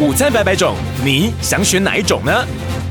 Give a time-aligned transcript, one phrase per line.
[0.00, 2.32] 午餐百百种，你想选哪一种呢？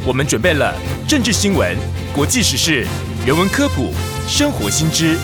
[0.05, 0.71] 我们准备了
[1.07, 1.75] 政治新闻、
[2.13, 2.85] 国际时事、
[3.25, 3.91] 人文科普、
[4.27, 5.17] 生活新知，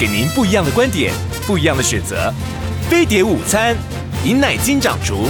[0.00, 1.12] 给您不一样的观点，
[1.46, 2.34] 不一样的选择。
[2.90, 3.76] 飞碟午餐，
[4.24, 5.28] 饮奶金掌厨。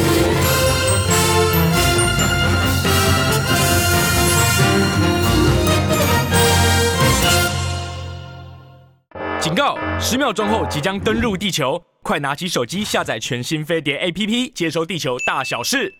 [9.39, 9.77] 警告！
[10.01, 11.79] 十秒钟后即将登陆地球，
[12.09, 15.95] 快拿起手机下载全新飞碟 APP，接收地球大小事。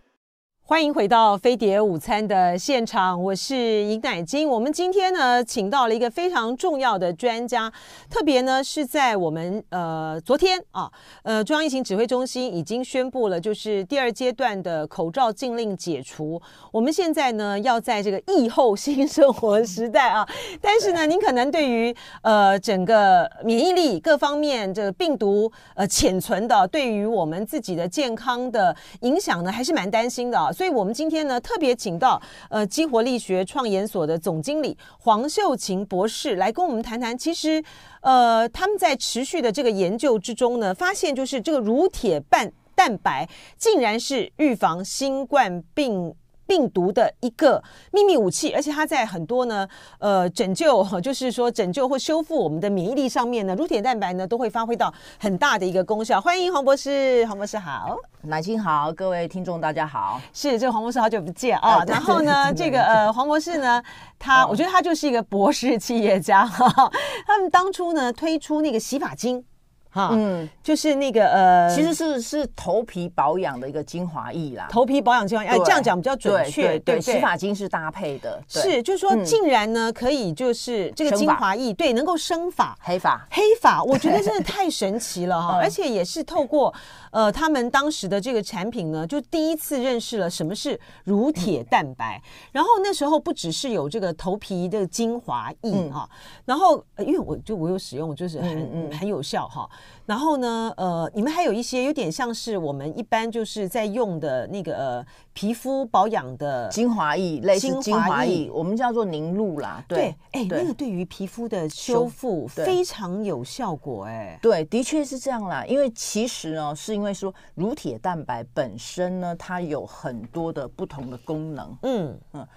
[0.69, 4.47] 欢迎回到飞碟午餐的现场，我是尹乃菁。
[4.47, 7.73] 我们今天呢，请到了一个非常重要的专家，
[8.11, 10.93] 特别呢是在我们呃昨天啊，
[11.23, 16.39] 呃中央疫情指挥中心已经宣布了，就是第二阶段的口罩禁令解除。
[16.71, 20.29] 我们现在呢要在这个疫后新生活时代啊，
[20.61, 30.51] 但是呢，您可能对于呃整个免疫力各方面这个病毒呃潜存的，对于我们自己的健康的影响呢，还是蛮担心的啊。
[30.59, 37.17] 所以，我们今天呢，特别请到呃激活力学创研所的总经理黄秀琴博士来跟我们谈谈。
[37.17, 37.63] 其实，
[38.01, 46.13] 呃，他们在持续的这个研究之中呢，发现就是这个乳铁蛋蛋白竟然是预防新冠病。
[46.49, 49.69] 病毒的一个秘密武器，而且它在很多呢，
[49.99, 56.19] 呃，拯救， 就是说拯救或修复我们的免疫力上面呢，乳铁蛋白呢都会发挥到很大的一个功效。
[56.19, 61.85] 欢迎黄博士，黄博士好，乃青好，各位听众大家好，是这个黄博士好久不见啊。
[61.87, 63.83] 然后呢，这个呃黄博士呢，
[64.19, 66.91] 他我觉得他就是一个博士企业家哈。
[67.27, 69.45] 他们当初呢推出那个洗发精。
[69.91, 86.73] 哈，嗯，就是那个呃，其实是是头皮保养的一个精华液啦，头皮保养精华液，哎，这样讲比较准确，对对，洗发精是搭配的，是，就是说竟然呢可以就是这个精华液，对，能够生发、黑发、黑发， 我觉得真的太神奇了哈，而且也是透过
[87.11, 92.23] 呃他们当时的这个产品呢，就第一次认识了什么是乳铁蛋白，
[92.53, 96.09] 然后那时候不只是有这个头皮的精华液哈，
[96.45, 99.69] 然后因为我就我有使用，就是很很有效哈。
[100.07, 109.85] 然后呢，呃，你们还有一些有点像是我们一般就是在用的那个呃皮肤保养的精华液，类似精华液，我们叫做凝露啦。
[109.87, 115.65] 对，哎，那个对于皮肤的修复非常有效果，哎，对，的确是这样啦。
[115.67, 121.79] 因为其实呢，是因为说乳铁蛋白本身呢，它有很多的不同的功能。
[121.83, 122.49] 嗯嗯，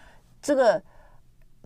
[0.41, 0.81] 这个。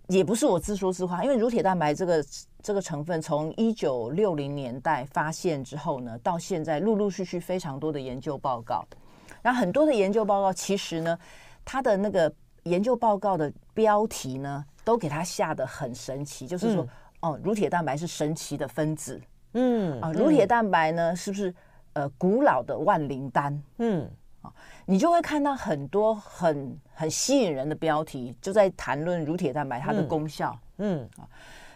[0.07, 2.23] 也不是我自说自话，因为乳铁蛋白这个
[2.65, 8.83] 这个成分从一九六零年代发现之后呢，到现在陆陆续续非常多的研究报告，
[9.43, 11.15] 然后很多的研究报告其实呢，
[11.63, 12.33] 它的那个
[12.63, 16.81] 研究报告的标题呢，都给它下的很神奇，就是说，
[17.19, 19.21] 嗯、哦，乳铁蛋白是神奇的分子，
[19.53, 21.53] 嗯啊，乳铁蛋白呢是不是
[21.93, 24.09] 呃古老的万灵丹，嗯。
[24.87, 30.57] 你就会看到很多很很吸引人的标题，就在谈论乳铁蛋白它的功效。
[30.77, 31.07] 嗯。
[31.17, 31.29] 啊，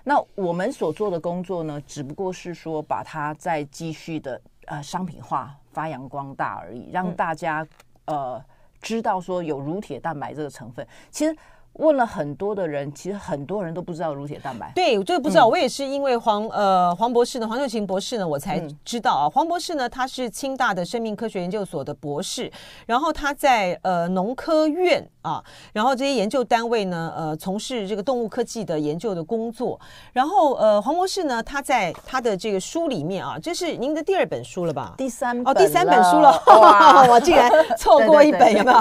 [0.09, 7.63] 那我们所做的工作呢，只不过是说把它再继续的呃商品化、发扬光大而已，让大家
[8.05, 8.43] 呃
[8.81, 10.87] 知道说有乳铁蛋白这个成分。
[11.11, 11.37] 其实。
[11.73, 14.69] 问了很多的人，其实很多人都不知道乳铁蛋白。
[14.75, 19.27] 对，我这个不知道，嗯、我也是因为黄呃黄博士呢，黄秀琴博士呢，我才知道啊。
[19.27, 22.51] 嗯、黄博士呢，他是清大的生命科学研究所的博士，
[22.85, 25.41] 然后他在呃农科院啊，
[25.71, 29.79] 然后这些研究单位呢，呃从事这个动物科技的研究的工作。
[30.11, 34.95] 然后呃黄博士呢，他在他的这个书里面啊，这是您的第二本书了吧？
[34.97, 38.73] 第三本哦，第三本书了，哇 我竟然错过一本，有没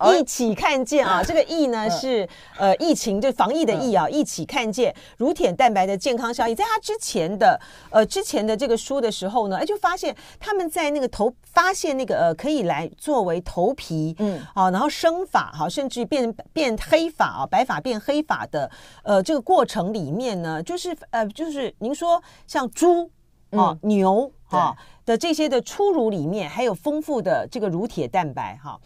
[0.00, 0.14] 有？
[0.16, 2.28] 一起看见啊，这个意呢是。
[2.58, 6.54] 呃，疫情就防疫的疫啊，一起看见乳铁蛋白的健康效益。
[6.54, 7.60] 在他之前的
[7.90, 18.70] 呃之前的这个书的时候呢，哎，就发现他们在那个头发现那个呃可以来作为头皮嗯啊，然后生发哈，甚至变变黑发啊，白发变黑发的
[19.02, 23.04] 呃这个过程里面呢，就是呃就是您说像猪
[23.50, 28.78] 啊、嗯、牛啊的这些的初乳里面还有丰富的这个乳铁蛋白哈。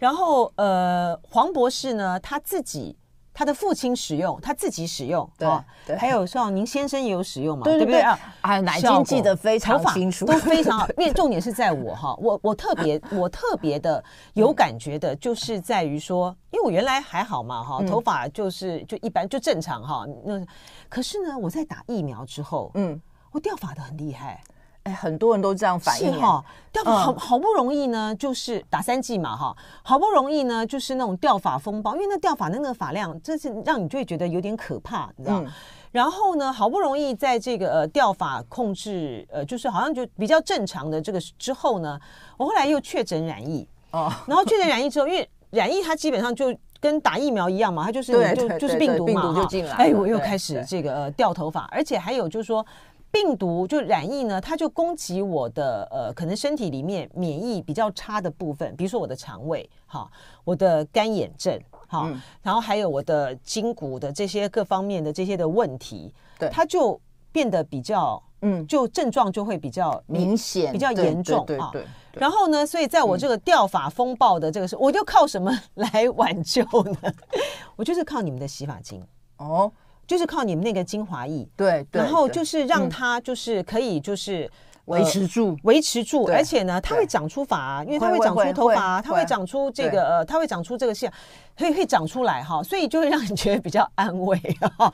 [0.00, 2.96] 然后，呃，黄博士呢，他自己，
[3.34, 5.46] 他的父亲使用，他自己使用，对，
[5.86, 8.18] 对，还有像您先生也有使用嘛，对不对啊？
[8.40, 10.88] 哎，乃菁记得非常清楚，都非常好。
[10.96, 14.02] 因为重点是在我哈，我我特别我特别的
[14.32, 20.06] 有感觉的，就是在于说，因为我原来还好嘛哈，头发就是就一般就正常哈。
[20.24, 20.42] 那
[20.88, 22.98] 可是呢，我在打疫苗之后，嗯，
[23.32, 24.42] 我掉发的很厉害。
[24.84, 26.42] 哎，很多人都这样反应哈，
[26.72, 35.44] 掉发好好不容易呢，就是打三剂嘛哈，好不容易呢，就是那种掉发风暴，因为那掉发那个发量，真是让你就会觉得有点可怕，你知道？
[35.92, 42.00] 然后呢，好不容易在这个呃掉发控制呃，就是好像就比较正常的这个之后呢，
[42.38, 49.72] 我后来又确诊染疫哦， 然后确诊染疫之后，因为染疫它基本上就跟打疫苗一样嘛，它就是对就就是病毒嘛，病毒就进来。
[49.74, 52.64] 哎，我又开始这个呃掉头发，而且还有就是说。
[53.12, 60.08] 病毒就染疫呢，它就攻击我的呃，可能身体里面免疫比较差的部分，比如说我的肠胃，哈，
[60.44, 67.00] 我的干眼症，哈，嗯、然后还有我的筋骨的这些各方面的这些的问题，对，它就
[67.32, 71.84] 变得比较，嗯，就症状就会比较明显，比较严重对对。
[72.12, 77.12] 然后呢，所以在我这个掉发风暴的这个时候，嗯、我就靠什么来挽救呢？
[77.74, 79.02] 我就是靠你们的洗发精
[79.38, 79.70] 哦。
[80.10, 84.50] 就是靠你们那个精华液，对，对，然后就是让它就是可以就是
[84.86, 91.08] 维持住，维持住，而且呢，它会长出发啊，因为它会长出头发，它会长出这个呃，它会长出这个线，
[91.56, 94.36] 会会长出来哈，所以就会让你觉得比较安慰
[94.76, 94.92] 哈。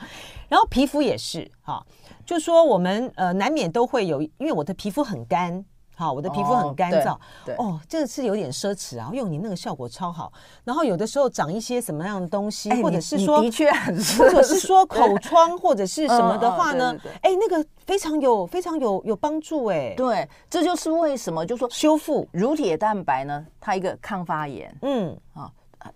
[0.50, 1.82] 然后皮肤也是哈，
[2.26, 5.64] 就说我们呃难免都会有，因为我的皮肤很干。
[5.98, 7.14] 好，我的皮肤很干燥。
[7.56, 9.10] 哦，哦，这个是有点奢侈啊。
[9.14, 10.30] 用你那个效果超好。
[10.62, 16.94] 然后有的时候长一些什么样的东西，或者是说，的确很，或者是说口疮或者是什么的话呢？
[17.22, 19.94] 哎，那个非常有非常有有帮助哎。
[19.96, 25.50] 对，这就是为什么，就是说修复乳铁蛋白呢，它一个抗发炎，嗯啊，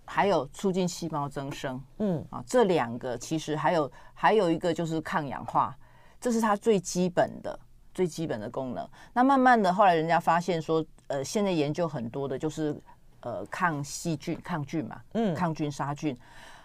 [0.05, 5.77] 还有促进细胞增生，嗯啊，这两个其实还有还有一个就是抗氧化，
[6.19, 7.59] 这是它最基本的。
[7.93, 12.75] 最基本的功能，那慢慢的后来人家发现说，呃，现在研究很多的就是
[13.19, 16.17] 呃抗细菌、抗菌嘛，嗯，抗菌杀菌。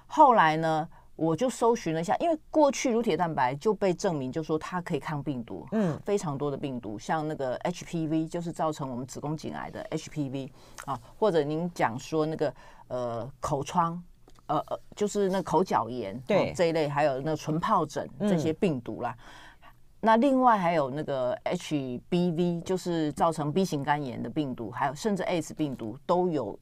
[0.07, 10.49] 后来呢，我就搜寻了一下，因为过去乳铁蛋白就被证明，就说它可以抗病毒，嗯，非常多的病毒，像那个 HPV，就是造成我们子宫颈癌的 HPV
[10.85, 12.55] 啊，或者您讲说那个
[12.87, 14.01] 呃口疮，
[14.47, 19.13] 呃呃，就是那口角炎，对、啊、这一类，还有那个唇疱疹这些病毒啦。
[19.19, 19.25] 嗯
[20.07, 26.57] 那另外还有那个 HBV，就是造成 B 型肝炎的病毒，还有甚至 AIDS 病毒都有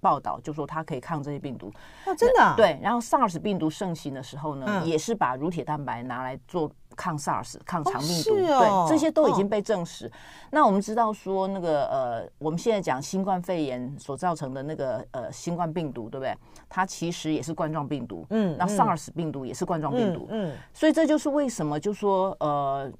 [0.00, 1.70] 报道，就说它可以抗这些病毒。
[2.06, 2.54] 哦，真的？
[2.56, 2.78] 对。
[2.82, 6.72] 然后 SARS 病毒盛行的时候呢，嗯、也是把乳铁蛋白拿来做。
[6.96, 10.06] 抗 SARS、抗肠病毒，哦哦、对，这些都已经被证实。
[10.06, 10.10] 哦、
[10.50, 16.36] 那我们知道说，那个呃，我们现在讲新冠肺炎所造成的那个呃新冠病毒，对不对？
[16.68, 18.26] 它其实也是冠状病毒。
[18.30, 20.26] 嗯，那 SARS 病毒也是冠状病毒。
[20.30, 22.90] 嗯，嗯所以这就是为什么，就说呃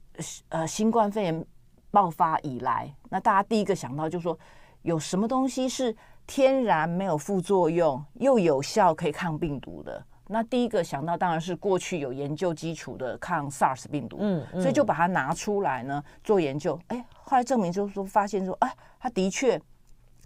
[0.51, 1.47] 呃新冠肺炎
[1.91, 4.39] 爆发以来，那大家第一个想到就是说，
[4.83, 5.97] 有什么东西是
[6.27, 10.05] 天然没有副作用又有效可以抗病毒的？
[10.29, 19.61] 那第一个想到当然是过去有研究基础的抗 SARS 病毒，嗯，嗯，所以就把它拿出来呢做研究，哎，后来证明就是说发现说，哎，它的确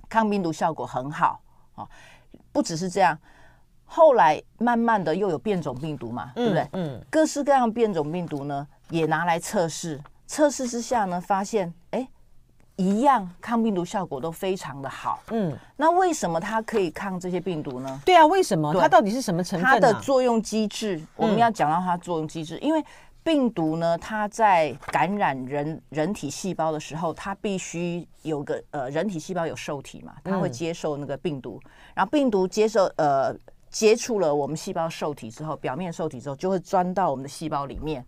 [0.08, 1.40] 抗病毒效果很好
[1.74, 1.86] 啊，
[2.52, 3.18] 不只是这样，
[3.84, 6.62] 后来慢慢的又有变种病毒嘛，对不对？
[6.72, 12.08] 嗯，嗯，各式各样变种病毒呢也拿来测试，测试之下呢发现，哎。
[12.80, 18.00] 一样抗病毒效果都非常的好，嗯，那为什么它可以抗这些病毒呢？
[18.06, 18.72] 对啊，为什么？
[18.72, 19.68] 它到底是什么成分？
[19.68, 22.82] 它的作用机制，我们要讲到它作用机制，因为
[23.22, 31.60] 病毒呢，它在感染人人体细胞的时候，它必须有个呃，人体细胞有受体嘛，它会接受那个病毒，
[31.94, 33.36] 然后病毒接受呃
[33.68, 38.02] 接触了我们细胞受体之后，表面受体之后就会钻到我们的细胞里面。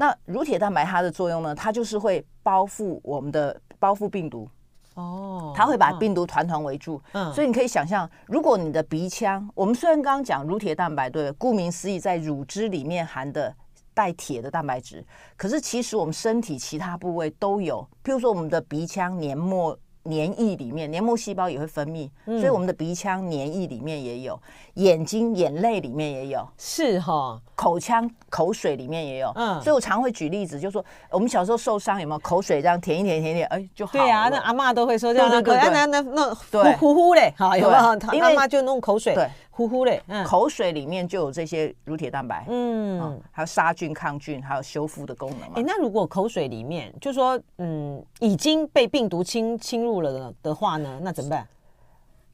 [0.00, 1.54] 那乳铁蛋白它的作用呢？
[1.54, 4.48] 它就是会包覆我们的包覆病毒
[4.94, 6.98] 哦，它会把病毒团团围住。
[7.12, 13.54] 嗯，所以你可以想象，如果你的鼻腔，我们虽然刚刚讲乳铁蛋白，对，顾名思义，在乳汁里面含的
[13.92, 15.04] 带铁的蛋白质，
[15.36, 19.78] 可是其实我们身体其他部位都有，譬如说我们的鼻腔黏膜。
[20.04, 24.40] 黏液里面，黏膜细胞也会分泌，嗯、所以我们的鼻腔黏液里面也有，
[24.74, 32.18] 眼睛眼泪里面也有，是哈、哦，口腔口水里面也有，嗯，所以我常会举例子，就是说我们小时候受伤有没有？
[32.20, 34.04] 口水这样舔一舔舔一舔，哎就好了。
[34.04, 37.94] 对啊，那阿嬷都会说这样，对对对，那那那呼呼呼嘞，好有没有？
[38.14, 39.28] 因为阿妈就弄口水，对。
[39.50, 45.54] 呼呼嘞，嗯、口水里面就有这些乳铁蛋白，嗯，还有杀菌、抗菌，还有修复的功能嘛。
[45.56, 51.46] 哎、欸，那如果口水里面，就说，嗯，已经被病毒侵侵入了的的话呢，那怎么办？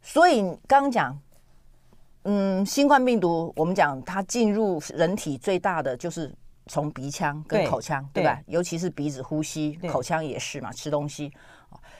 [0.02, 1.18] 所以刚刚讲，
[2.24, 6.32] 嗯，新冠病毒，我们讲它进入人体最大的就是
[6.66, 8.40] 从鼻腔跟口腔，对，对吧？
[8.46, 11.32] 对尤其是鼻子呼吸，口腔也是嘛，吃东西。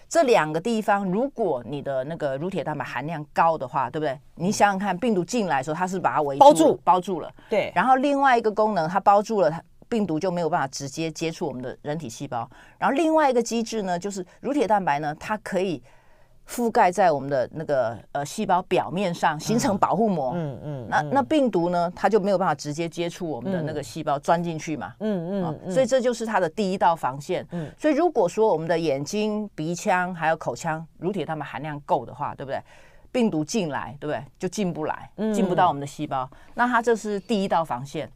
[0.08, 4.18] 这两个地方，如果你的那个乳铁蛋白含量高的话，对不对？
[4.34, 7.32] 你想想看，病毒进来的时候，它是把它围住包住，包住了。
[7.50, 7.72] 对。
[7.74, 12.48] 然后另外一个功能，它包住了，它病毒就没有办法直接接触我们的人体细胞。
[12.78, 15.82] 然后另外一个机制呢，就是乳铁蛋白呢，它可以。
[16.48, 20.32] 覆盖在我们的那个呃细胞表面上，形成保护膜。
[20.36, 20.86] 嗯嗯。
[20.88, 24.94] 那那病毒呢，它就没有办法直接接触我们的那个细胞，钻进去嘛。
[25.00, 25.70] 嗯嗯。
[25.70, 27.46] 所以这就是它的第一道防线。
[27.50, 27.70] 嗯。
[27.76, 32.62] 所以如果说我们的眼睛、鼻腔还有口腔乳铁蛋白含量够的话，对不对？
[33.12, 34.22] 病毒进来，对不对？
[34.38, 36.28] 就进不来，进不到我们的细胞。
[36.30, 38.10] 嗯、那它这是第一道防线。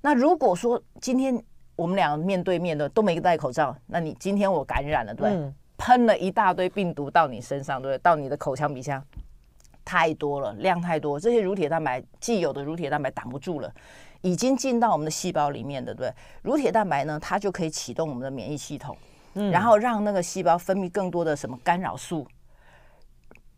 [0.00, 1.40] 那如果说今天
[1.76, 5.52] 我们两个面对面的都没戴口罩，那你今天我感染了，对不对？
[5.80, 7.98] 嗯、喷了一大堆病毒到你身上，对不对？
[8.02, 9.02] 到你的口腔鼻腔，
[9.84, 13.72] 太多了，量太多，这些乳铁蛋白既有的乳铁蛋白挡不住了，
[14.20, 16.14] 已经进到我们的细胞里面的，对不对？
[16.42, 18.96] 乳铁蛋白呢，它就可以启动我们的免疫系统，
[19.34, 22.26] 嗯、然后让那个细胞分泌更多的什么干扰素，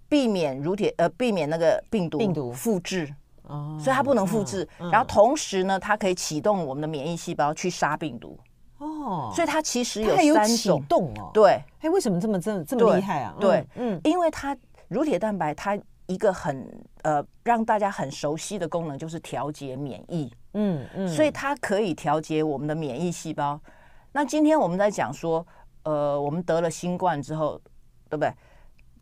[0.09, 3.13] 避免乳铁呃，避免那个病毒病毒复制。
[3.49, 8.39] 哦，所以它不能复制，然后同时呢，它可以启动我们的免疫细胞去杀病毒。
[9.03, 10.83] 哦，所以它其实有三种。
[10.89, 13.35] 动哦，对，哎，为什么这么这么这么厉害啊？
[13.41, 14.57] 对，嗯，因为它
[14.89, 16.67] 乳铁蛋白它一个很
[17.03, 20.33] 呃让大家很熟悉的功能就是调节免疫。
[20.55, 23.59] 嗯嗯，所以它可以调节我们的免疫细胞。
[24.13, 25.47] 那今天我们在讲说，
[25.85, 27.59] 呃，我们得了新冠之后，
[28.11, 28.33] 对不对？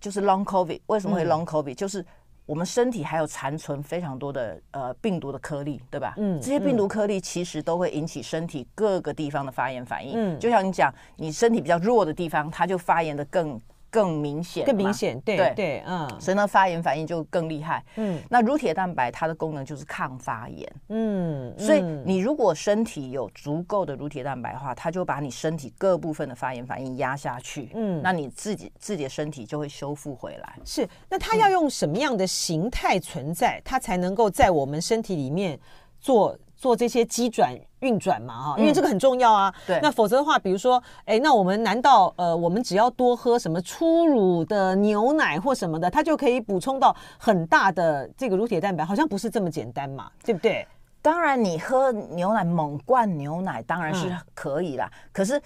[0.01, 1.75] 就是 Long COVID，为什么会 Long COVID？
[1.75, 2.07] 就是
[2.51, 6.15] 我们身体还有残存非常多的呃病毒的颗粒，对吧？
[6.17, 10.15] 嗯，这些病毒颗粒其实都会引起身体各个地方的发炎反应。
[10.17, 13.61] 嗯，就像你讲，你身体比较弱的地方，它就发炎的更。
[13.91, 17.85] 更明显，更明显，对对，对嗯，所以呢，发炎反应就更厉害。
[17.97, 20.73] 嗯，那乳铁蛋白它的功能就是抗发炎。
[20.89, 27.71] 嗯，所以你如果身体有足够的乳铁蛋白的话，它就把你身体各部分的发炎反应压下去。
[27.75, 30.57] 嗯，那你自己自己的身体就会修复回来。
[30.65, 35.59] 是，那它要用什么样的形态存在，嗯、它才能够在我们身体里面
[36.01, 36.39] 做？
[36.61, 39.53] 做这些机转运转嘛，哈，因为这个很重要啊。
[39.67, 48.85] 对，那否则的话，比如说，哎，那我们难道呃，我们只要多喝什么初乳的牛奶或什么的，它就可以补充到很大的这个乳铁蛋白？
[48.85, 50.69] 好像不是这么简单嘛，对不对？
[51.01, 55.41] 当然，你喝牛奶猛灌牛奶当然是可以啦，可是。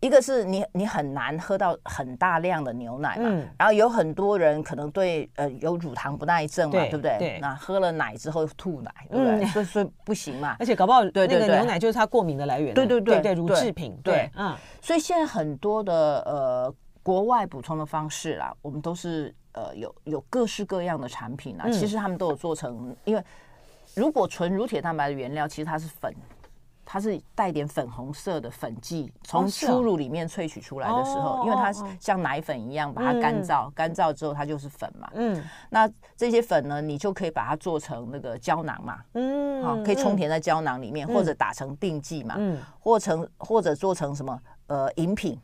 [0.00, 7.16] 一个是你你很难喝到很大量的牛奶嘛，嗯、然后有很多人可能对呃有乳糖不耐症嘛，对，对不对？
[7.18, 9.44] 对，那喝了奶之后吐奶，对不对？
[9.46, 10.56] 所以所以不行嘛。
[10.58, 12.72] 而且搞不好那个牛奶就是它过敏的来源。
[12.74, 13.94] 对对对对，乳制品。
[14.02, 14.56] 对，嗯。
[14.80, 21.64] 所以现在很多的呃国外补充的方式啦，我们都是呃有有各式各样的产品啦。
[21.66, 23.22] 嗯、其实他们都有做成，因为
[23.94, 26.10] 如果纯乳铁蛋白的原料，其实它是粉。
[26.92, 35.08] 它是带点粉红色的粉剂，从初乳里面萃取出来的时候，因为它是像奶粉一样，把它干燥，干燥之后它就是粉嘛。
[35.14, 38.98] 嗯，那这些粉呢，你就可以把它做成那个胶囊嘛。
[39.14, 42.34] 嗯，好，可以充填在胶囊里面，或者打成定剂嘛。
[42.36, 45.38] 嗯，或成或者做成什么呃饮品。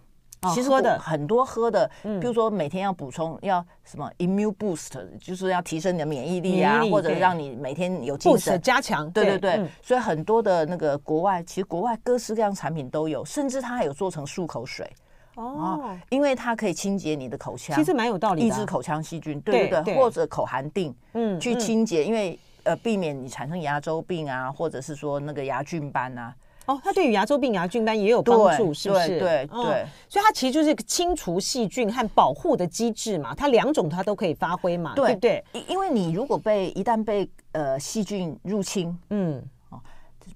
[0.55, 1.45] 其实喝的很多。
[1.45, 8.61] 喝的，比如说每天要补充要什么 immune boost，就是要提升你的免疫力啊，或者让你每天有精神。
[8.61, 9.11] 加强。
[9.11, 14.90] 对对对，所以很多的那个国外，其实国外各式各样产品都有，甚至它还有做成漱口水。
[15.37, 26.35] 哦，因为它可以清洁你的口腔，其实蛮有道理的，抑制口腔细菌，对对对，或者口含定，嗯，去清洁，因为呃避免你产生牙周病啊，或者是说那个牙菌斑啊。
[26.67, 29.19] 哦，它对于牙周病、牙菌斑也有帮助，是不是？
[29.19, 29.87] 对对。
[30.09, 35.45] 所以它其实就是清除细菌和保护的机制嘛，它两种它都可以发挥嘛，对，对不对？
[35.53, 39.81] 因因为你如果被一旦被呃细菌入侵，嗯，哦，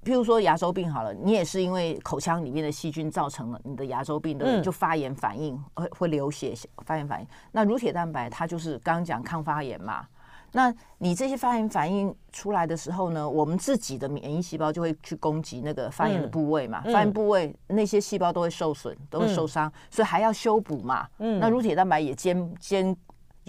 [0.04, 6.54] 譬如说牙周病好了，你也是因为口腔里面的细菌造成了你的牙周病的就发炎反应，会会流血
[6.86, 7.26] 发炎反应。
[7.52, 10.06] 那乳铁蛋白它就是刚刚讲抗发炎嘛。
[10.52, 21.06] 那你这些发炎反应出来的时候呢，我们自己的免疫细胞就会去攻击那个发炎的部位嘛，嗯、发炎部位那些细胞都会受损，都会受伤，嗯、所以还要修补嘛。
[21.18, 22.96] 嗯，那乳铁蛋白也兼兼。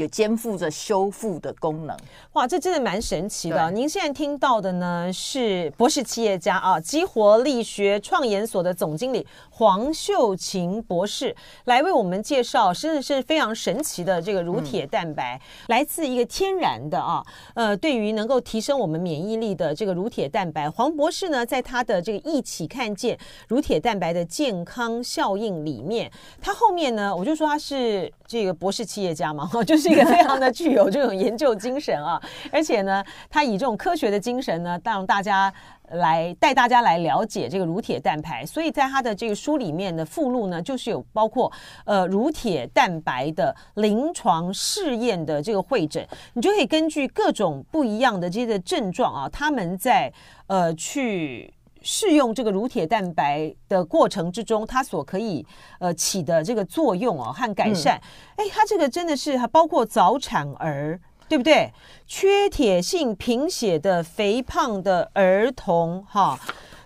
[0.01, 1.95] 也肩负着修复的功能，
[2.33, 3.69] 哇，这真的蛮神奇的。
[3.69, 23.15] 您现在听到的呢，是博士企业家啊，激活力学创研所的总经理黄秀琴博士来为我们介绍，真的是非常神奇的这个乳铁蛋白，嗯、来自一个天然的啊，呃，对于能够提升我们免疫力的这个乳铁蛋白，黄博士呢，在他的这个一起看见
[23.47, 29.90] 乳铁蛋白的健康效应里面，他后面呢，我就说他是这个博士企业家嘛，就是。
[29.93, 32.21] 是一个非常的具有这种研究精神啊，
[32.51, 35.53] 而且呢，他以这种科学的精神呢，让大家
[35.91, 38.45] 来带大家来了解这个乳铁蛋白。
[38.45, 41.51] 所以在他的这个书里面的附录呢，就是有包括
[41.85, 50.11] 呃乳铁蛋白的临床试验的这个会诊，你就可以根据各种不一样的这些的症状啊，他们在
[50.47, 51.53] 呃去。
[51.81, 55.45] 试用这个乳铁蛋白的过程之中，它所可以
[55.79, 57.99] 呃起的这个作用哦和改善，
[58.35, 61.73] 哎、嗯，它这个真的是还包括早产儿，对不对？
[62.05, 66.39] 缺铁性贫血的肥胖的儿童哈，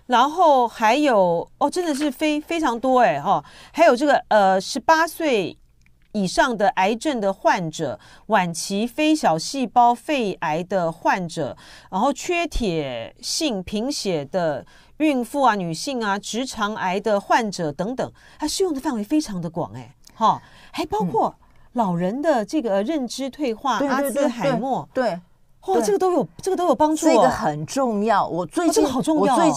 [0.06, 5.58] 然后还有哦，真的是非非常多哎哈，还有这个呃十八岁
[6.12, 11.58] 以上的癌症的患者，晚期非小细胞肺癌的患者，
[11.92, 14.66] 然后缺铁性贫血的
[14.98, 21.36] 孕妇啊、女性啊、直肠癌的患者等等，它适用的范围非常的广哎，哈，还包括
[21.74, 25.22] 老人的这个认知退化、嗯、阿兹海默，对，对。
[25.74, 28.28] 哇，这个都有，这个都有帮助、哦，这个很重要。
[28.28, 29.52] 我最近、哦、这个好重要、哦，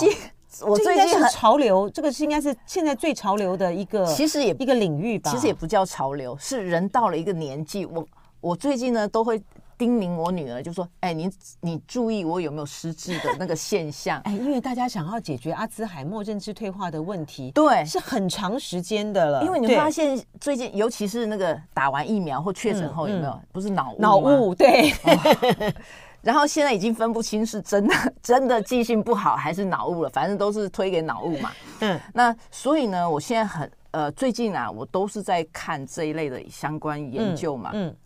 [1.07, 5.31] 是潮流，这个是应该是现在最潮流的一个，其实也一个领域吧。
[5.31, 8.07] 其实也不叫潮流，是人到了一个年纪，我
[8.41, 9.41] 我最近呢都会
[9.79, 11.31] 叮咛我女儿，就说：“哎，你
[11.61, 19.45] 你注意我有没有失智的那个现象。”哎，因为大家想要解决阿兹海默认知退化的问题，对，是很长时间的了。
[19.45, 24.55] 因为你发现最近，尤其是那个打完疫苗或确诊后，有没有、嗯嗯、不是脑雾脑雾？
[24.55, 24.91] 对。
[25.05, 25.73] 哦
[26.21, 31.53] 然后现在已经分不清是真的 真的记性不好还是脑雾了，反正都是推给脑雾嘛。
[31.81, 37.71] 嗯，那所以呢，我现在很呃最近啊，我都是在看这一类的相关研究嘛。
[37.73, 37.97] 嗯，嗯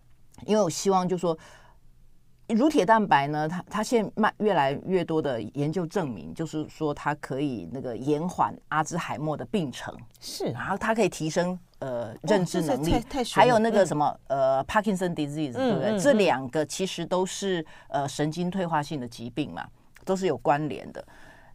[0.45, 1.37] 因为我希望就说，
[2.53, 11.59] 乳铁蛋白呢，它它现在慢越来越多的研究证明，就是说它可以那个延缓阿兹海默的病程，是，然后它可以提升。
[11.79, 12.95] 呃，认知能力，
[13.35, 15.91] 还有那个什么，嗯、呃，Parkinson disease，对不对？
[15.91, 19.67] 嗯嗯、这两个其实都是呃神经退化性的疾病嘛，
[20.05, 21.05] 都是有关联的。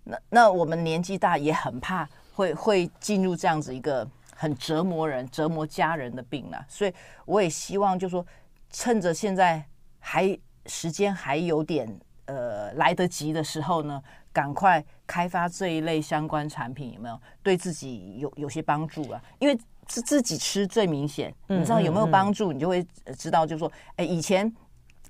[0.04, 6.62] 那那我们年纪大也很怕会会进入这样子一个很折磨人、折磨家人的病啊。
[6.68, 8.25] 所以我也希望，就说
[8.70, 9.63] 趁着现在
[9.98, 10.38] 还
[10.68, 11.88] 时间还有点
[12.26, 19.22] 呃来得及的时候呢，赶快开发这一类相关产品，有没有对自己有有些帮助啊？
[19.40, 19.58] 因为
[19.90, 22.52] 是自己吃最明显，你知道有没有帮助？
[22.52, 22.86] 你就会
[23.18, 24.54] 知道，就是说，哎，以前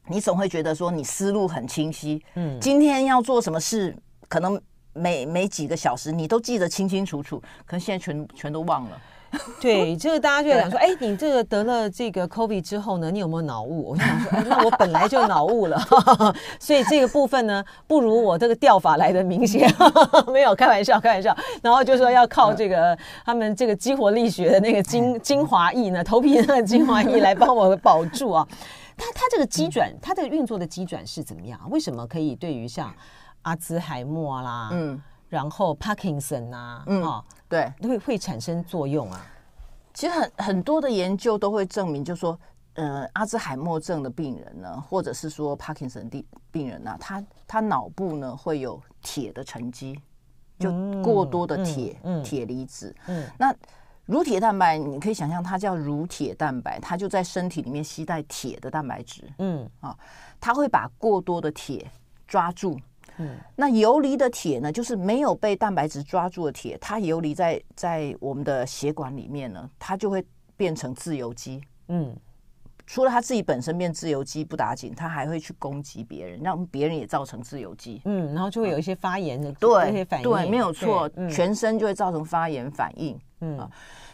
[0.08, 3.96] 你总会觉得说你思路很清晰，嗯，今天要做什么事，
[4.30, 4.62] 可能
[4.94, 9.02] 每每几个小时你都记得清清楚楚，可能现在全全都忘了。
[9.60, 13.90] 对，这个大家就会讲说，哎，你这个得了这个 COVID 之后呢，你有没有脑雾？
[13.92, 15.80] 我想说，哎，那我本来就脑雾了，
[16.60, 19.70] 所以这个部分呢，不如我这个掉法来的明显。
[20.32, 21.36] 没有开玩笑，开玩笑。
[21.62, 28.48] 然后就说要靠这个他们这个激活力学的那个精精华液呢，头皮那个精华液来帮我保住啊。
[28.96, 31.60] 它它这个机转，它的运作的机转是怎么样？
[31.70, 32.92] 为什么可以对于像
[33.44, 39.26] 阿兹海默啦，嗯，然后 Parkinson 啊，嗯，哦对，会会产生作用啊。
[39.94, 42.40] 其实很很多的研究都会证明，就是说，
[42.76, 50.00] 呃，阿兹海默症的病人呢，或者是说帕金森的病人呢、啊，他他脑部呢会有铁的沉积，
[50.60, 52.96] 就过多的铁、铁离子。
[53.08, 53.54] 嗯，那
[54.06, 59.24] 乳铁蛋白，你可以想象它叫乳铁蛋白，它就在身体里面携带铁的蛋白质。
[59.40, 59.98] 嗯啊，
[60.40, 61.90] 它会把过多的铁
[62.28, 62.80] 抓住。
[63.18, 70.26] 嗯，那游离的铁呢，就是没有被蛋白质抓住的铁，它游离在在我们的血管里面呢，它就会
[70.56, 71.62] 变成自由基。
[71.88, 72.16] 嗯，
[72.86, 78.02] 除了它自己本身变自由基不打紧，它还会去攻击别人，让别人也造成自由基。
[78.06, 83.20] 嗯，然后就会有一些发炎的对这些反应，对，没有错，嗯、全身就会造成发炎反应。
[83.42, 83.70] 嗯啊，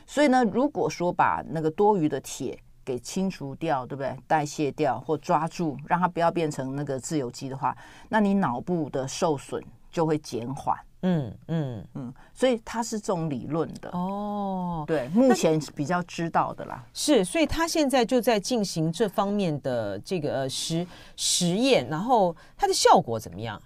[0.05, 2.57] 所以呢，如果说把那个多余的铁。
[2.83, 4.15] 给清除掉，对不对？
[4.27, 7.75] 代谢掉或抓住，让它不要变成那个自由基的话，
[8.09, 10.77] 那你脑部的受损就会减缓。
[11.05, 14.85] 嗯嗯嗯，所以它是这种理论的哦。
[14.87, 16.81] 对，目前比较知道的啦。
[16.93, 23.61] 是，所以他现在就在进行这方面的这个实实验，然后它的效果怎么样？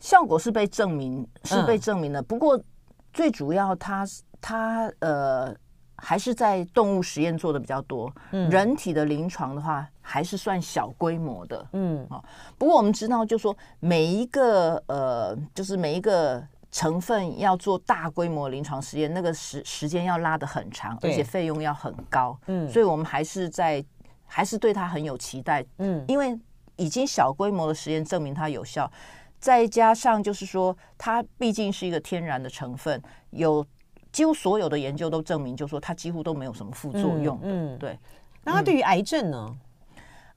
[0.00, 2.20] 效果是被证明，是被证明的。
[2.20, 2.60] 嗯、不过
[3.12, 4.04] 最主要它，
[4.40, 5.56] 它它呃。
[6.04, 12.20] 还是在动物实验做的比较多，嗯，人体的临床的话还是算小规模的，嗯啊。
[12.58, 22.68] 不过我们知道，就说每一个呃，就是每一个成分要做大规模临床实验，那个时时间要拉得很长，而且费用要很高，嗯。
[22.68, 23.82] 所以我们还是在
[24.26, 26.36] 还是对它很有期待，嗯，因为
[26.74, 28.90] 已经小规模的实验证明它有效，
[29.38, 33.64] 再加上就是说它毕竟是一个天然的成分，有。
[34.12, 37.74] 几乎所有的研究都证明，就是说它几乎都没有什么副作用嗯。
[37.74, 37.98] 嗯，对。
[38.44, 39.56] 那它对于癌症呢？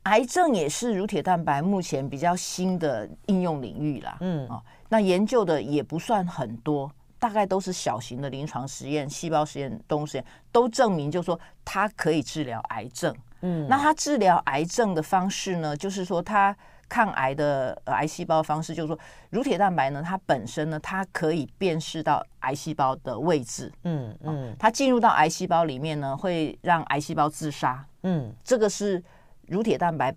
[0.04, 4.18] 癌症也是乳铁蛋白目前比较新的应用领域啦。
[4.22, 13.16] 嗯啊，那研究的也不算很多，大概都是小型的临床实验、细胞实验、动物实验，都证明就是说它可以治疗癌症。
[13.42, 16.56] 嗯，那它治疗癌症的方式呢，就是说它。
[16.88, 23.72] 抗癌的癌细胞方式就是说，乳铁蛋白呢，它本身呢，它可以辨识到癌细胞的位置。
[23.84, 27.86] 嗯嗯，它进入到癌细胞里面呢，会让癌细胞自杀。
[28.04, 29.04] 嗯，这个是
[29.48, 30.16] 乳铁蛋白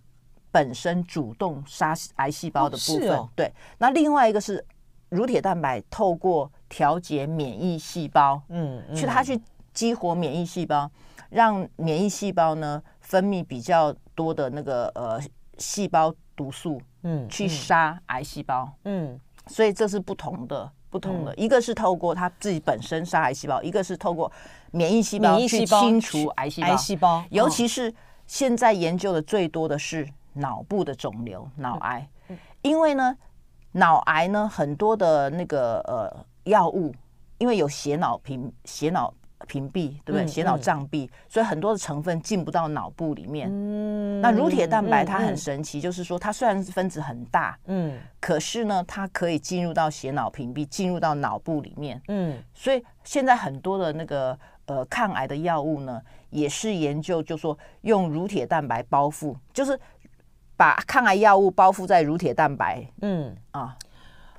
[0.50, 3.28] 本身主动杀癌细胞的部分。
[3.35, 4.64] 对，那另外一个是
[5.09, 9.40] 乳铁蛋白透过调节免疫细胞，嗯，去它去
[9.72, 10.90] 激活免疫细胞，
[11.31, 15.18] 让免疫细胞呢分泌比较多的那个呃
[15.57, 24.31] 细胞毒素，嗯，去杀癌细胞，嗯，所以这是不同的，不同的，一个是透过它自己本身杀癌细胞，一个是透过
[24.70, 27.92] 免疫细胞去清除癌细胞，癌细胞，尤其是
[28.29, 32.09] 现在研究的最多的是脑部的肿瘤，脑癌，
[32.62, 33.16] 因为呢，
[33.72, 36.94] 脑癌呢很多的那个呃药物，
[37.38, 39.12] 因为有血脑屏血脑。
[39.46, 40.27] 屏蔽对不对？
[40.27, 43.48] 血脑障壁，所以很多的成分进不到脑部里面。
[43.51, 52.03] 嗯，那乳铁蛋白它很神奇，就是说它虽然分子很大，嗯，可是呢，它可以进入到血脑屏蔽，进入到脑部里面。
[52.09, 59.79] 嗯，所以现在很多的那个呃抗癌的药物呢，也是研究，就是说用乳铁蛋白包覆，就是
[60.57, 62.85] 把抗癌药物包覆在乳铁蛋白。
[63.03, 63.77] 嗯啊，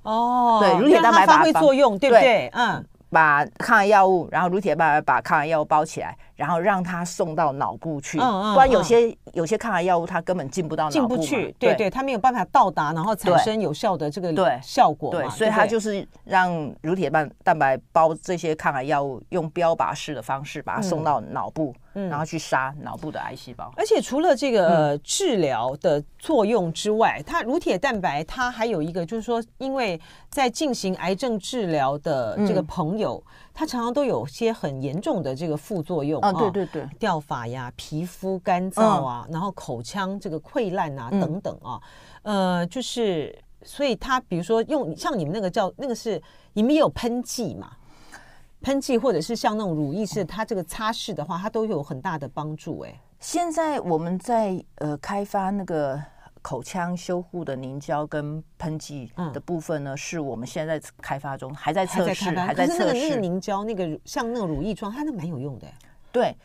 [0.03, 2.49] 哦，对，乳铁蛋白发挥作用，对不对？
[2.53, 2.85] 嗯。
[3.09, 8.17] 把抗癌药物，然后乳铁蛋白把抗癌药物包起来，然后让它送到脑部去。
[8.17, 11.53] 不然有些有些抗癌药物它根本进不到脑部，进不去。
[11.59, 15.11] 对对，它没有办法到达，然后产生有效的这个效果。
[15.11, 21.75] 对，所以它就是让乳铁蛋蛋白包这些抗癌药物，用标靶式的方式把它送到脑部。
[21.91, 29.99] 然后去杀脑部的癌细胞，而且除了这个、呃、治疗的作用之外，它乳铁蛋白它还有一个，就是说，因为
[30.29, 33.21] 在进行癌症治疗的这个朋友，
[33.59, 41.81] 他常常都有些很严重的这个副作用啊，对对对，掉发呀、皮肤干燥啊，然后口腔这个溃烂啊等等啊，
[42.21, 46.21] 呃，就是所以它比如说用像你们那个叫那个是
[46.53, 47.71] 你们也有喷剂嘛？
[48.61, 52.79] 喷剂或者是像那种乳液式，它这个擦拭的话，它都有很大的帮助。
[52.79, 56.01] 哎，现在我们在呃开发那个
[56.41, 62.79] 口腔修护的凝胶跟喷剂的部分呢，是我们现在在开发中，还在测试，还在测试。
[62.79, 65.67] 可是那个那个凝胶，那个像那个乳液状，它那蛮有用的。
[66.11, 66.35] 对。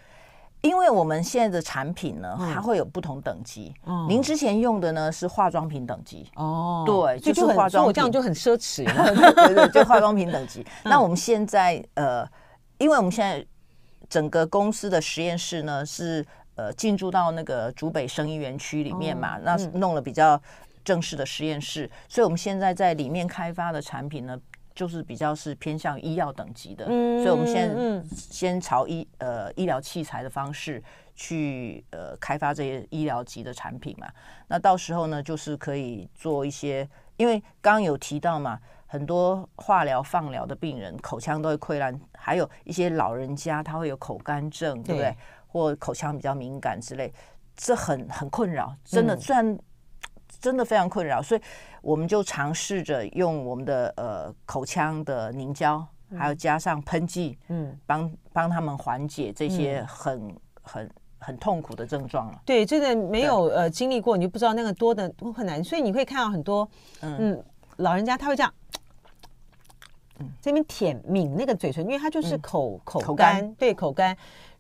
[0.61, 3.75] 因为我们现在的产品呢，它会有不同等级。
[3.85, 6.27] 嗯，您之前用的呢是化妆品等级。
[6.37, 8.83] 哦，对，就是化妆品，这样就很奢侈。
[9.47, 10.67] 对对，就化妆品等级。
[10.83, 12.27] 那我们现在呃，
[12.79, 13.45] 因为我们现在
[14.09, 16.25] 整个公司的实验室呢是
[16.57, 20.41] 呃进驻到那个竹北生医园区里面嘛，那弄了比较
[20.85, 24.41] 正式的实验室，所以我们现在在里面开发的产品呢。
[24.77, 30.83] 就是比较是偏向医药等级的，嗯、所以我们先先朝医呃医疗器材的方式
[31.15, 34.09] 去呃开发这些医疗级的产品嘛。
[34.49, 45.17] 那到时候呢，就是可以做一些，因为刚刚有提到嘛，很多化疗、放疗的病人口腔都会溃烂，还有一些老人家他会有口干症，对不对？
[45.55, 47.11] 或口腔比较敏感之类，
[47.57, 49.59] 这很很困扰，真的，虽然、嗯。
[50.41, 51.41] 真的非常困扰，所以
[51.81, 55.87] 我们就尝试着用我们的呃口腔的凝胶，
[56.19, 62.43] 还有加上喷剂，嗯，帮帮他们缓解这些很很很痛苦的症状了。
[62.45, 65.65] 对，这个没有呃经历过，你就不知道那个多的多困难。
[65.65, 66.69] 所以你会看到很多
[67.01, 67.43] 嗯
[67.77, 68.53] 老人家他会这样，
[70.19, 74.15] 嗯，这边舔抿那个嘴唇，因为他就是口口干，对口干。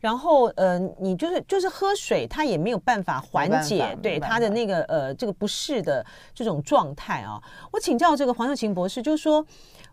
[0.04, 7.42] 然后，呃，你就是就是喝水，它也没有办法缓解对他的那个呃这个不适的这种状态啊。
[7.72, 9.42] 我请教这个黄秀琴博士，就是说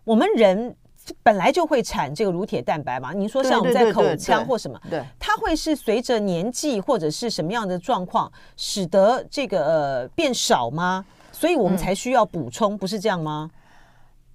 [0.04, 0.76] 我们人
[1.22, 3.14] 本来就会产这个乳铁蛋白嘛？
[3.14, 11.02] 您说像我们在口腔或什么，对，它会是随着年纪或者是什么样的状况，使得这个呃变少吗？
[11.32, 13.50] 所以我们才需要补充，不是这样吗？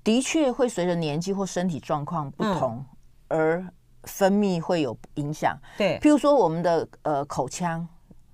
[0.04, 2.84] 的确会随着年纪或身体状况不同
[3.28, 3.64] 而。
[4.08, 7.88] 分泌会有影响，对，譬如说我们的呃口腔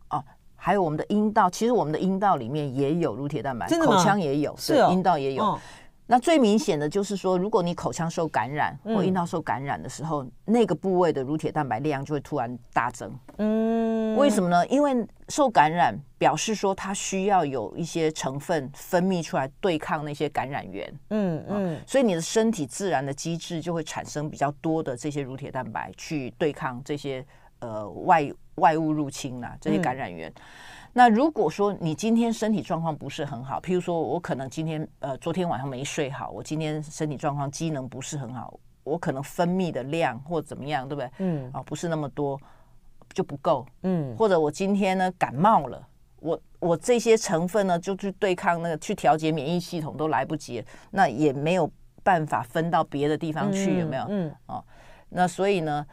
[0.09, 0.23] 哦，
[0.55, 5.59] 还有我们的阴道，其实我们的阴道里面也有乳铁蛋白，口腔也有，是阴道也有。
[6.05, 13.11] 那最明显的就是说，如果你口腔受感染或阴道受感染的时候，那个部位的乳铁蛋白量就会突然大增。
[13.37, 14.67] 嗯，为什么呢？
[14.67, 14.93] 因为
[15.29, 20.93] 受感染表示说它需要有一些成分分泌出来对抗那些感染源。
[21.09, 27.25] 嗯嗯，所以你的身体自然的机制就会产生比较多的这些乳铁蛋白去对抗这些
[27.59, 30.31] 呃外外物入侵啦，这些感染源。
[30.95, 41.09] 那如果说你今天身体状况不是很好，譬如说我可能今天呃昨天晚上没睡好，我今天身体状况机能不是很好，我可能分泌的量或怎么样，对不对？
[41.17, 42.39] 嗯，啊不是那么多
[43.11, 45.87] 就不够，嗯，或者我今天呢感冒了，
[46.19, 51.67] 我我这些成分呢就去对抗那个去调节免疫系统都来不及，那也没有
[52.03, 54.05] 办法分到别的地方去，有没有？
[54.09, 54.63] 嗯，哦，
[55.09, 55.83] 那所以呢。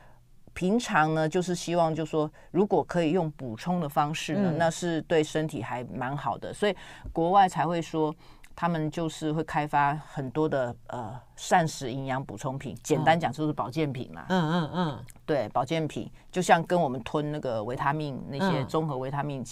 [0.55, 6.53] 平常呢，就是希望，就是说，如果可以用补充的方式呢，那是对身体还蛮好的。
[6.53, 6.77] 所以
[7.13, 8.15] 国外才会说，
[8.55, 14.27] 他们就是会开发很多的呃膳食营养补充品，简单讲就是保健品嘛。
[14.29, 19.43] 嗯嗯嗯，对，保健品就像跟我们吞那个维他命那些综合维他命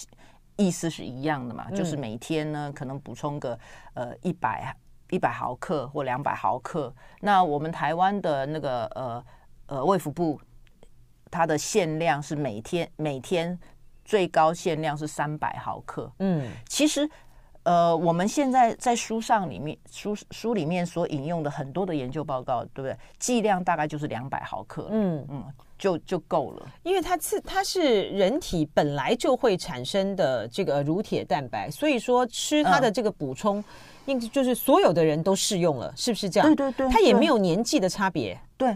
[0.57, 3.59] 意思是一样的嘛，就是每天呢可能补充个
[3.95, 4.77] 呃一百
[5.11, 6.93] 一百毫克或两百毫克。
[7.21, 9.25] 那我们台湾的那个呃
[9.67, 10.39] 呃卫福部，
[11.31, 13.59] 它的限量是每天每天
[14.05, 16.11] 最高限量是三百毫克。
[16.19, 17.09] 嗯，其实。
[17.65, 22.97] 呃，我们现在在书上里面书书里面所引用的很多的研究报告，对不对？
[23.19, 25.45] 剂量大概就是两百毫克，嗯嗯，
[25.77, 26.67] 就就够了。
[26.83, 33.63] 因为它是它是人体本来就会产生的这个乳铁蛋白，所以说吃它的这个补充，
[34.07, 36.49] 应该就是所有的人都适用了，是不是这样？
[36.49, 38.41] 对对对，它也没有年纪的差别。
[38.57, 38.75] 对，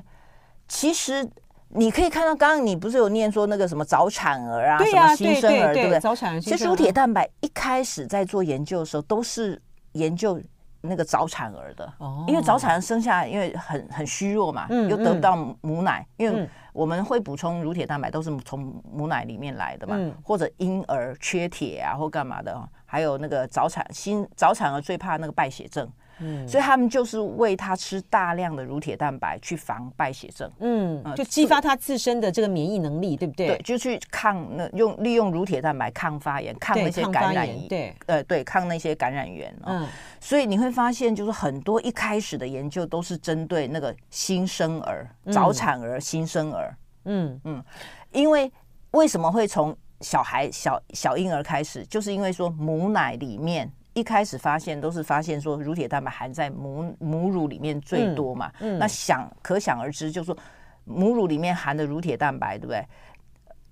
[0.69, 1.27] 其实。
[1.75, 6.01] 你可以看到，刚刚你不是有念说那个什么早产儿啊，啊，什么新生儿，对，不对？
[6.01, 6.41] 早产儿。
[6.41, 9.61] 其实乳铁蛋白一开始在做研究的时候，都是
[9.93, 10.41] 研究
[10.83, 11.91] 那个早产儿的。
[11.99, 12.25] 哦。
[12.29, 18.61] 因为早产儿生下来，因为很很虚弱嘛，嗯，又得不到母奶，嗯，因为我们会补充乳铁蛋白都是从
[18.93, 25.91] 母奶里面来的嘛，嗯，或者婴儿缺铁啊，或干嘛的，还有那个早产新早产儿最怕那个败血症。
[26.19, 33.49] 嗯，所以他们就是喂他吃大量的乳铁蛋白去防败血症，嗯，就激发他自身的这个免疫能力，对不对？
[33.49, 39.55] 对，就去抗那用利用乳铁蛋白抗发炎，抗那些感染，对，呃，对，抗那些感染源。
[39.65, 39.87] 嗯，
[40.21, 46.77] 所以你会发现，就是很多一开始的研究都是针对那个新生儿、早产儿、新生儿。
[47.05, 47.65] 嗯嗯，
[48.13, 48.53] 因为
[48.93, 53.71] 为什么会从小孩小小婴儿开始，就是因为说母奶里面。
[53.95, 60.37] 一开始发现都是发现说乳铁蛋白含在母母乳里面最多嘛，嗯嗯、那想可想而知，就是说
[60.85, 62.83] 母乳里面含的乳铁蛋白，对不对？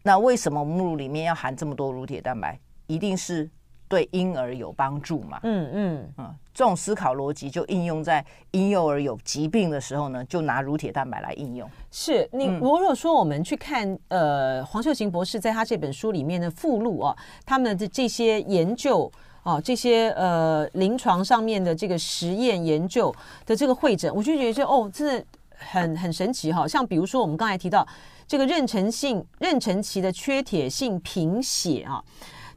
[0.02, 2.58] 那为什么母乳里面要含这么多乳铁蛋白？
[2.86, 3.48] 一定是
[3.88, 5.40] 对婴儿有帮助嘛？
[5.42, 11.66] 嗯嗯嗯，这种思考逻辑就应用在婴幼儿有疾病的时候呢，就拿乳铁蛋白来应用。
[11.90, 19.10] 是你如果说我们去看呃黄秀琴博士在他这本书里面的附录哦，他们的这些研究。
[19.42, 23.14] 哦，这些呃临床上面的这个实验研究
[23.46, 25.24] 的这个会诊，我就觉得哦，真的
[25.56, 26.68] 很很神奇哈。
[26.68, 27.86] 像比如说我们刚才提到
[28.26, 32.04] 这个妊娠性妊娠期的缺铁性贫血啊，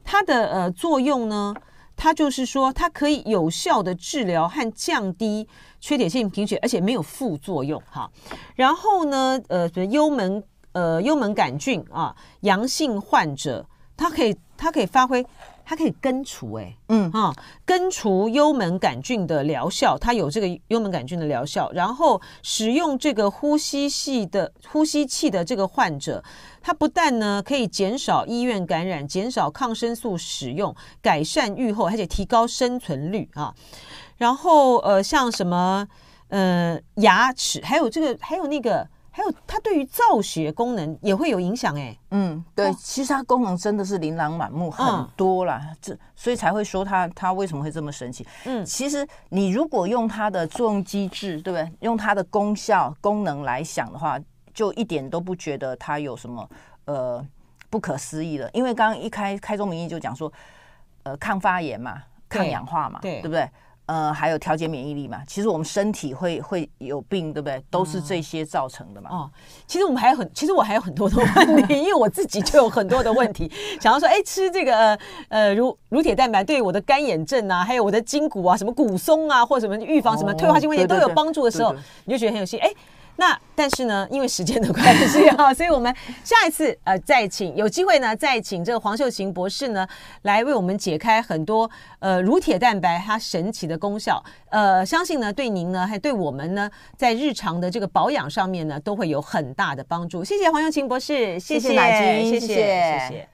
[0.04, 1.54] 它的呃作用呢，
[1.96, 5.48] 它就是说它可以有效的治疗和降低
[5.80, 8.10] 缺铁性贫血，而且没有副作用哈。
[8.54, 10.42] 然后呢，呃，幽门
[10.72, 13.66] 呃幽门杆菌啊阳性患者，
[13.96, 15.24] 它可以它可以发挥。
[15.66, 21.72] 它可以根除哎、欸，嗯啊，根除幽门杆菌的疗效，它有这个幽门杆菌的疗效。
[21.72, 26.22] 然后使用这个呼吸系的呼吸器的这个患者，
[26.60, 33.54] 它不但呢可以减少医院感染，减少抗生素使用，改善预后，而且提高生存率啊。
[34.18, 35.88] 然后呃，像什么
[36.28, 38.86] 呃牙齿，还有这个还有那个。
[39.16, 41.96] 还有，它对于造血功能也会有影响哎。
[42.10, 45.70] 嗯，对，哦、其实它功能真的是琳琅满目，很多啦。
[45.80, 48.26] 这、嗯、所以才会说它它为什么会这么神奇？
[48.44, 51.72] 嗯，其实你如果用它的作用机制，对不对？
[51.78, 54.18] 用它的功效功能来想的话，
[54.52, 56.50] 就一点都不觉得它有什么
[56.86, 57.24] 呃
[57.70, 58.50] 不可思议的。
[58.52, 60.32] 因为刚刚一开开宗明义就讲说，
[61.04, 63.48] 呃，抗发炎嘛，抗氧化嘛，对，对不对？
[63.86, 65.22] 呃，还有调节免疫力嘛？
[65.26, 67.62] 其实我们身体会会有病，对不对？
[67.70, 69.10] 都是这些造成的嘛。
[69.10, 69.30] 哦，
[69.66, 82.70] 其实我们还有很，其实我还有很多的问题，因为我自己就有很多的问题，想要说，哎，吃这个呃乳乳铁蛋白对我的干眼症啊，还有我的筋骨啊，什么骨松啊，或什么预防什么退化性关节都有帮助的时候，你就觉得很有戏，哎。
[83.16, 89.86] 那但是呢，因为时间的关系啊，所以我们下一次呃再请有机会呢，再请这个黄秀琴博士呢
[90.22, 94.22] 来为我们解开很多呃乳铁蛋白它神奇的功效。
[94.50, 100.24] 呃，相信呢对您呢还对我们呢在日常的这个保养上面呢都会有很大的帮助。
[100.24, 102.46] 谢谢黄秀琴博士，谢谢，谢谢乃菁，谢谢。
[102.48, 102.54] 谢
[103.08, 103.33] 谢。